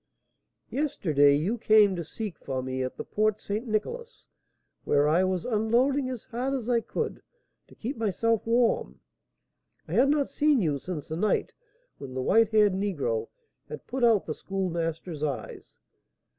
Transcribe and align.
"Yesterday 0.71 1.35
you 1.35 1.59
came 1.59 1.95
to 1.95 2.03
seek 2.03 2.39
for 2.39 2.63
me 2.63 2.81
at 2.83 2.97
the 2.97 3.03
Port 3.03 3.39
St. 3.39 3.67
Nicolas, 3.67 4.25
where 4.83 5.07
I 5.07 5.23
was 5.23 5.45
unloading 5.45 6.09
as 6.09 6.25
hard 6.25 6.55
as 6.55 6.67
I 6.67 6.81
could 6.81 7.21
to 7.67 7.75
keep 7.75 7.97
myself 7.97 8.43
warm. 8.47 8.99
I 9.87 9.93
had 9.93 10.09
not 10.09 10.27
seen 10.27 10.59
you 10.59 10.79
since 10.79 11.09
the 11.09 11.15
night 11.17 11.53
when 11.99 12.15
the 12.15 12.23
white 12.23 12.49
haired 12.49 12.73
negro 12.73 13.27
had 13.69 13.85
put 13.85 14.03
out 14.03 14.25
the 14.25 14.33
Schoolmaster's 14.33 15.21
eyes. 15.21 15.77